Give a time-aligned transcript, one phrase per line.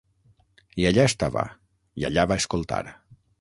[0.83, 1.43] I allà estava,
[2.03, 2.81] i allà va escoltar.